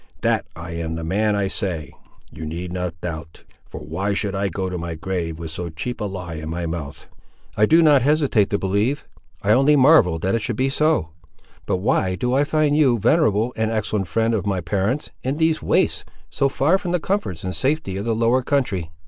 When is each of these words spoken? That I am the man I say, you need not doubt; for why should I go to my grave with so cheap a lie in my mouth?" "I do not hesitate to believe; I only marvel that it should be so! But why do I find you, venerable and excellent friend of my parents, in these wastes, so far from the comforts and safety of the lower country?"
That 0.21 0.47
I 0.55 0.71
am 0.71 0.95
the 0.95 1.03
man 1.03 1.35
I 1.35 1.47
say, 1.47 1.93
you 2.31 2.43
need 2.43 2.73
not 2.73 2.99
doubt; 3.01 3.43
for 3.69 3.81
why 3.81 4.15
should 4.15 4.33
I 4.33 4.49
go 4.49 4.67
to 4.67 4.75
my 4.75 4.95
grave 4.95 5.37
with 5.37 5.51
so 5.51 5.69
cheap 5.69 6.01
a 6.01 6.05
lie 6.05 6.33
in 6.33 6.49
my 6.49 6.65
mouth?" 6.65 7.05
"I 7.55 7.67
do 7.67 7.83
not 7.83 8.01
hesitate 8.01 8.49
to 8.49 8.57
believe; 8.57 9.07
I 9.43 9.51
only 9.51 9.75
marvel 9.75 10.17
that 10.17 10.33
it 10.33 10.41
should 10.41 10.55
be 10.55 10.69
so! 10.69 11.09
But 11.67 11.77
why 11.77 12.15
do 12.15 12.33
I 12.33 12.43
find 12.45 12.75
you, 12.75 12.97
venerable 12.97 13.53
and 13.55 13.69
excellent 13.69 14.07
friend 14.07 14.33
of 14.33 14.47
my 14.47 14.59
parents, 14.59 15.11
in 15.21 15.37
these 15.37 15.61
wastes, 15.61 16.03
so 16.31 16.49
far 16.49 16.79
from 16.79 16.93
the 16.93 16.99
comforts 16.99 17.43
and 17.43 17.53
safety 17.53 17.95
of 17.97 18.05
the 18.05 18.15
lower 18.15 18.41
country?" 18.41 18.89